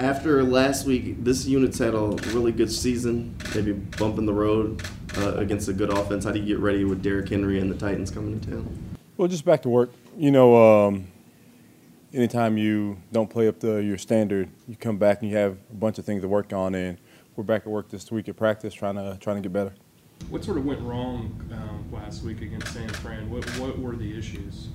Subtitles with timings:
[0.00, 4.82] After last week, this unit's had a really good season, maybe bumping the road
[5.18, 6.24] uh, against a good offense.
[6.24, 8.96] How do you get ready with Derrick Henry and the Titans coming to town?
[9.18, 9.90] Well, just back to work.
[10.16, 11.08] You know, um,
[12.14, 15.74] anytime you don't play up to your standard, you come back and you have a
[15.74, 16.96] bunch of things to work on, and
[17.36, 19.74] we're back at work this week at practice, trying to trying to get better.
[20.30, 23.28] What sort of went wrong um, last week against San Fran?
[23.28, 24.68] What what were the issues?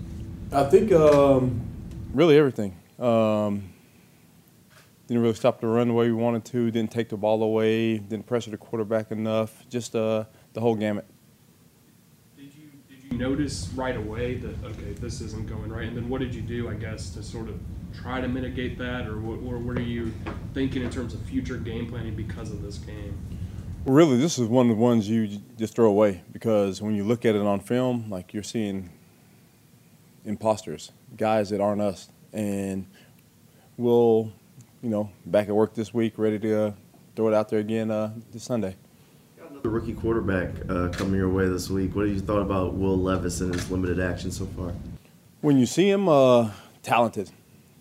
[0.52, 1.62] I think um,
[2.14, 2.78] really everything.
[3.00, 3.72] Um,
[5.08, 6.72] didn't really stop the run the way we wanted to.
[6.72, 8.00] Didn't take the ball away.
[8.00, 9.68] Didn't pressure the quarterback enough.
[9.70, 11.06] Just uh, the whole gamut.
[12.36, 15.88] Did you did you notice right away that okay this isn't going right?
[15.88, 16.70] And then what did you do?
[16.70, 17.60] I guess to sort of
[17.94, 20.12] try to mitigate that, or what, or what are you
[20.54, 23.18] thinking in terms of future game planning because of this game?
[23.86, 25.28] Well, really, this is one of the ones you
[25.58, 28.90] just throw away because when you look at it on film, like you're seeing
[30.26, 32.88] imposters, guys that aren't us, and
[33.78, 34.34] we'll
[34.86, 36.72] you know, back at work this week, ready to uh,
[37.16, 38.76] throw it out there again uh, this Sunday.
[39.64, 41.96] The rookie quarterback uh, coming your way this week.
[41.96, 44.74] What have you thought about Will Levis and his limited action so far?
[45.42, 46.52] When you see him, uh,
[46.84, 47.32] talented,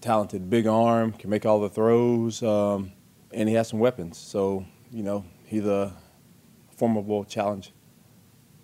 [0.00, 2.92] talented, big arm, can make all the throws, um,
[3.32, 4.16] and he has some weapons.
[4.16, 5.92] So you know, he's a
[6.74, 7.72] formidable challenge.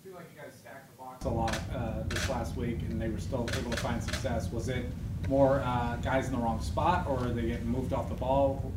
[0.03, 3.09] Feel like you guys stacked the box a lot uh, this last week, and they
[3.09, 4.51] were still able to find success.
[4.51, 4.87] Was it
[5.27, 8.71] more uh, guys in the wrong spot, or are they getting moved off the ball?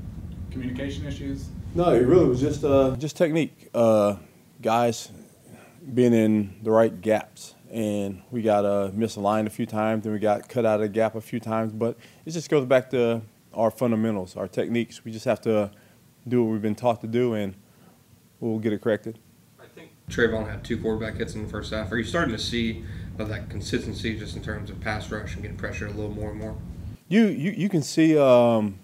[0.50, 1.48] Communication issues?
[1.74, 3.70] No, it really was just uh, just technique.
[3.74, 4.16] Uh,
[4.62, 5.10] guys
[5.92, 10.20] being in the right gaps, and we got uh, misaligned a few times, and we
[10.20, 11.72] got cut out of the gap a few times.
[11.72, 15.04] But it just goes back to our fundamentals, our techniques.
[15.04, 15.70] We just have to
[16.26, 17.54] do what we've been taught to do, and
[18.40, 19.18] we'll get it corrected.
[19.60, 21.90] I think Travon had two quarterback hits in the first half.
[21.90, 22.84] Are you starting to see
[23.18, 26.30] of that consistency just in terms of pass rush and getting pressure a little more
[26.30, 26.56] and more?
[27.08, 28.78] You you, you can see um,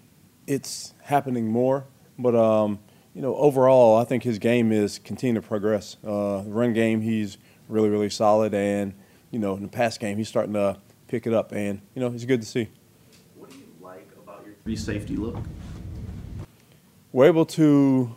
[0.47, 1.85] it's happening more,
[2.17, 2.79] but um,
[3.13, 5.97] you know overall, I think his game is continuing to progress.
[6.05, 7.37] Uh, run game, he's
[7.67, 8.93] really really solid, and
[9.31, 10.77] you know in the pass game, he's starting to
[11.07, 12.69] pick it up, and you know it's good to see.
[13.37, 15.37] What do you like about your free safety look?
[17.11, 18.15] We're able to,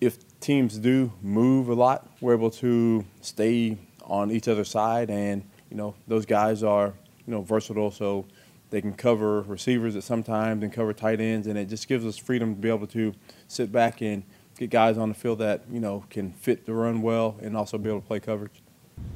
[0.00, 5.42] if teams do move a lot, we're able to stay on each other's side, and
[5.70, 6.94] you know those guys are
[7.26, 8.26] you know versatile, so
[8.70, 12.04] they can cover receivers at some times and cover tight ends, and it just gives
[12.04, 13.14] us freedom to be able to
[13.48, 14.24] sit back and
[14.58, 17.78] get guys on the field that you know can fit the run well and also
[17.78, 18.62] be able to play coverage.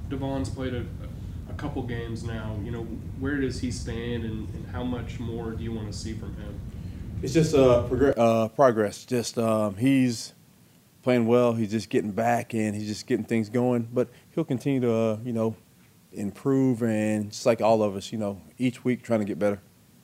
[0.09, 0.85] Devon's played a,
[1.49, 2.59] a couple games now.
[2.65, 2.83] You know,
[3.19, 6.35] where does he stand, and, and how much more do you want to see from
[6.37, 6.61] him?
[7.23, 8.15] It's just uh, progress.
[8.17, 9.05] Uh, progress.
[9.05, 10.35] Just um, he's
[11.03, 11.53] playing well.
[11.53, 13.89] He's just getting back and he's just getting things going.
[13.93, 15.57] But he'll continue to, uh, you know,
[16.13, 19.61] improve and just like all of us, you know, each week trying to get better.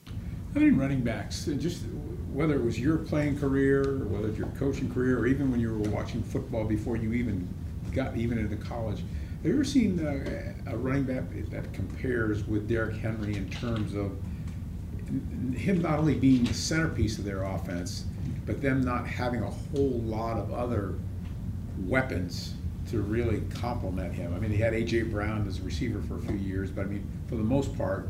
[0.06, 1.84] How many running backs, just
[2.32, 5.70] whether it was your playing career, whether it's your coaching career, or even when you
[5.70, 7.48] were watching football before you even
[7.92, 12.68] got even into college, have you ever seen uh, a running back that compares with
[12.68, 14.18] Derrick Henry in terms of
[15.54, 18.06] him not only being the centerpiece of their offense,
[18.46, 20.96] but them not having a whole lot of other
[21.86, 22.54] weapons
[22.90, 24.34] to really complement him.
[24.34, 25.02] I mean, he had A.J.
[25.04, 28.08] Brown as a receiver for a few years, but I mean, for the most part,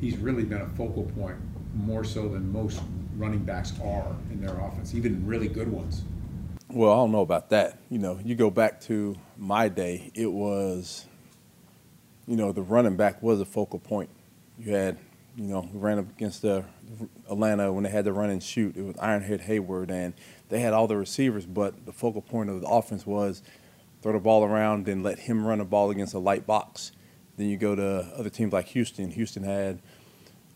[0.00, 1.36] he's really been a focal point
[1.74, 2.80] more so than most
[3.16, 6.02] running backs are in their offense, even really good ones.
[6.68, 7.78] Well, I don't know about that.
[7.88, 11.06] You know, you go back to my day, it was,
[12.26, 14.10] you know, the running back was a focal point.
[14.58, 14.98] You had
[15.38, 16.64] you know, we ran up against the
[17.30, 18.76] Atlanta when they had the run and shoot.
[18.76, 20.12] It was Ironhead Heyward, and
[20.48, 23.42] they had all the receivers, but the focal point of the offense was
[24.02, 26.92] throw the ball around, then let him run the ball against a light box.
[27.36, 29.10] Then you go to other teams like Houston.
[29.10, 29.80] Houston had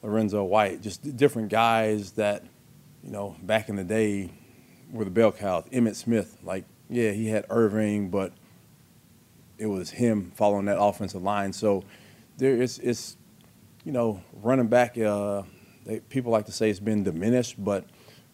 [0.02, 2.44] Lorenzo White, just different guys that,
[3.02, 4.30] you know, back in the day
[4.90, 5.64] were the bell cows.
[5.72, 8.32] Emmitt Smith, like, yeah, he had Irvin, but
[9.58, 11.52] it was him following that offensive line.
[11.52, 11.84] So
[12.38, 13.16] there is it's
[13.84, 15.42] you know, running back, uh,
[15.84, 17.84] they, people like to say it's been diminished, but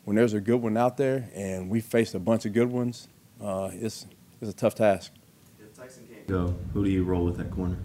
[0.05, 3.09] when there's a good one out there and we faced a bunch of good ones,
[3.43, 4.07] uh, it's,
[4.41, 5.13] it's a tough task.
[5.61, 7.79] If Tyson can't go, who do you roll with that corner?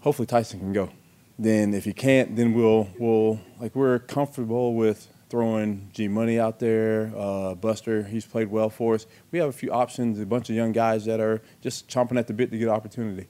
[0.00, 0.90] Hopefully Tyson can go.
[1.38, 6.60] Then if he can't, then we'll we'll like we're comfortable with throwing G Money out
[6.60, 7.12] there.
[7.16, 9.06] Uh, Buster, he's played well for us.
[9.32, 12.28] We have a few options, a bunch of young guys that are just chomping at
[12.28, 13.26] the bit to get opportunity.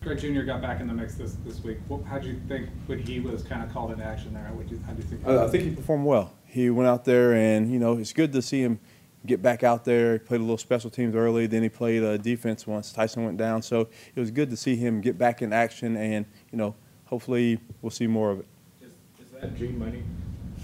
[0.00, 0.42] Greg Jr.
[0.42, 1.76] got back in the mix this, this week.
[2.08, 4.48] How do you think when he was kind of called into action there?
[4.54, 5.26] What do you, how do you think?
[5.26, 6.32] I, I think he performed well.
[6.46, 8.80] He went out there, and you know it's good to see him
[9.26, 10.14] get back out there.
[10.14, 13.36] He played a little special teams early, then he played uh, defense once Tyson went
[13.36, 13.62] down.
[13.62, 16.74] So it was good to see him get back in action, and you know
[17.04, 18.46] hopefully we'll see more of it.
[18.80, 20.02] Is, is that G Money?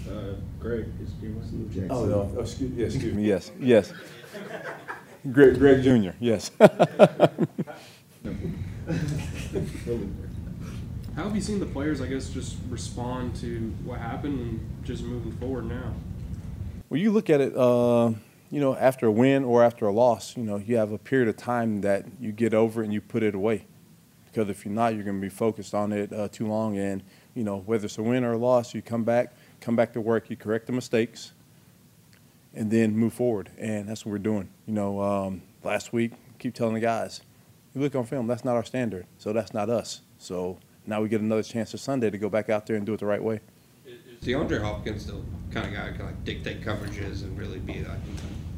[0.07, 1.87] Uh, Greg, is, do you want to?
[1.89, 3.93] Oh, no, excuse, yes, excuse me, yes, yes.
[5.31, 6.51] Greg, Greg Junior, yes.
[6.59, 6.69] How
[11.23, 15.33] have you seen the players, I guess, just respond to what happened and just moving
[15.33, 15.93] forward now?
[16.89, 18.13] Well, you look at it, uh,
[18.49, 21.27] you know, after a win or after a loss, you know, you have a period
[21.27, 23.65] of time that you get over and you put it away.
[24.25, 26.77] Because if you're not, you're going to be focused on it uh, too long.
[26.77, 27.03] And,
[27.33, 30.01] you know, whether it's a win or a loss, you come back, come back to
[30.01, 31.31] work, you correct the mistakes,
[32.53, 33.49] and then move forward.
[33.57, 34.49] And that's what we're doing.
[34.65, 37.21] You know, um, last week, keep telling the guys,
[37.73, 39.05] you look on film, that's not our standard.
[39.17, 40.01] So that's not us.
[40.19, 42.93] So now we get another chance this Sunday to go back out there and do
[42.93, 43.41] it the right way.
[43.85, 45.21] Is DeAndre Hopkins the
[45.51, 47.99] kind of guy who can like dictate coverages and really be like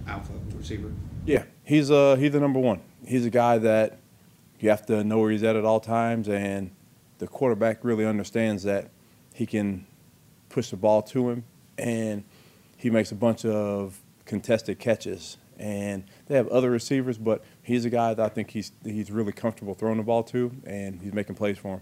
[0.10, 0.92] alpha receiver?
[1.26, 2.82] Yeah, he's uh he's the number one.
[3.06, 4.00] He's a guy that
[4.60, 6.72] you have to know where he's at at all times, and
[7.20, 8.90] the quarterback really understands that
[9.34, 9.86] he can
[10.50, 11.44] push the ball to him,
[11.78, 12.24] and
[12.78, 15.38] he makes a bunch of contested catches.
[15.58, 19.34] And they have other receivers, but he's a guy that I think he's he's really
[19.34, 21.82] comfortable throwing the ball to, and he's making plays for him.